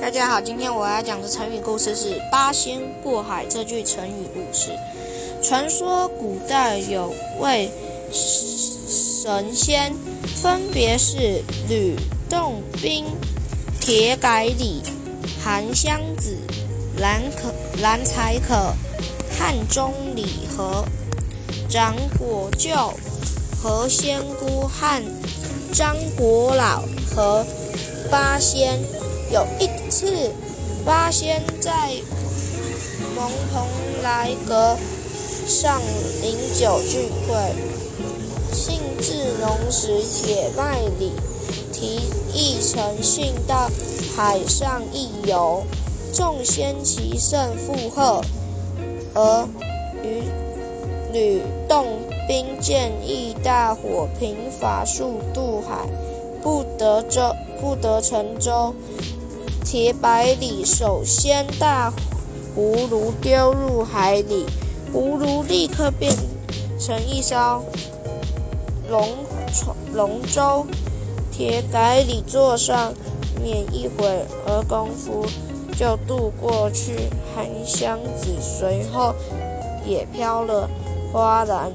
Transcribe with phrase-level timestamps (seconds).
[0.00, 4.70] 大家好，今天我要讲的成语故事是“八仙过海”这句成语故事。
[5.42, 7.70] 传说古代有位
[8.10, 9.92] 神仙，
[10.42, 11.96] 分别是吕
[12.30, 13.04] 洞宾、
[13.78, 14.82] 铁拐李、
[15.44, 16.34] 韩湘子、
[16.96, 18.72] 蓝可蓝采可、
[19.38, 20.82] 汉钟离和、
[21.68, 22.70] 张果舅、
[23.62, 25.02] 何仙姑和
[25.74, 27.44] 张果老和
[28.10, 28.80] 八仙。
[29.32, 30.32] 有一次，
[30.84, 31.70] 八仙在
[33.14, 33.64] 蒙蓬
[34.02, 34.76] 莱阁
[35.46, 35.80] 上
[36.24, 37.54] 饮酒聚会，
[38.52, 41.12] 兴致浓时，铁麦里
[41.72, 42.00] 提
[42.34, 43.70] 议乘兴到
[44.16, 45.62] 海上一游。
[46.12, 48.20] 众仙齐声附和，
[49.14, 49.48] 而
[50.02, 50.24] 与
[51.12, 51.86] 吕洞
[52.26, 55.88] 宾建议大伙凭法术渡海，
[56.42, 58.74] 不得舟，不得乘舟。
[59.70, 61.92] 铁百里首先大
[62.56, 64.44] 葫芦丢入海里，
[64.92, 66.12] 葫芦立刻变
[66.76, 67.62] 成一艘
[68.90, 69.08] 龙
[69.54, 70.66] 船龙舟。
[71.30, 72.92] 铁百里坐上
[73.40, 74.08] 面一会
[74.44, 75.24] 儿功夫
[75.78, 79.14] 就渡过去，韩湘子随后
[79.86, 80.68] 也飘了
[81.12, 81.70] 哗然，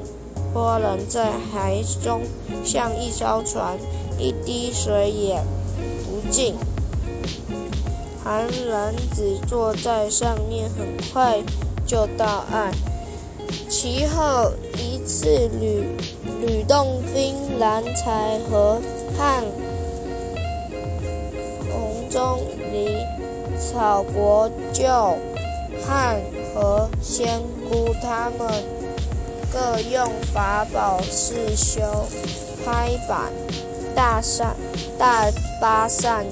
[0.54, 2.24] 哗然在海中
[2.62, 3.78] 像一艘船，
[4.20, 5.42] 一滴水也
[6.04, 6.56] 不进。
[8.26, 11.40] 韩冉子坐在上面，很快
[11.86, 12.74] 就到岸。
[13.70, 15.28] 其后一次，
[15.62, 15.84] 吕
[16.42, 18.82] 吕洞宾、蓝采和
[19.16, 19.44] 汉
[21.70, 22.40] 洪钟
[22.72, 22.98] 离、
[23.60, 24.88] 草国舅、
[25.86, 26.20] 汉
[26.56, 28.50] 和仙姑，他们
[29.54, 30.04] 各用
[30.34, 31.84] 法宝四修
[32.66, 33.32] 拍板、
[33.94, 34.56] 大扇、
[34.98, 35.32] 大
[35.62, 36.26] 巴扇。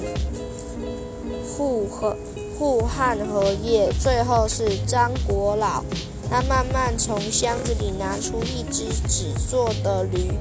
[1.55, 2.15] 护和
[2.57, 5.83] 护汉荷叶，最后是张国老，
[6.29, 10.31] 他慢慢从箱子里拿出一只纸做的驴，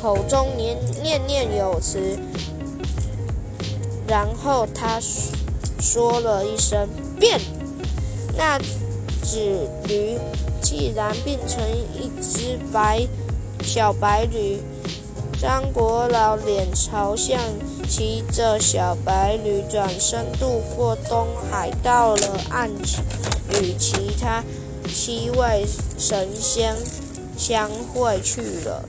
[0.00, 2.18] 口中念念念有词，
[4.06, 5.00] 然后他
[5.80, 7.40] 说了一声变，
[8.36, 8.58] 那
[9.22, 10.18] 纸驴
[10.62, 11.60] 既然变成
[11.94, 13.06] 一只白
[13.62, 14.60] 小白驴，
[15.40, 17.40] 张国老脸朝向。
[17.88, 24.42] 骑着小白驴转身渡过东海，到了岸与其他
[24.88, 25.64] 七位
[25.96, 26.74] 神仙
[27.38, 28.84] 相会去了。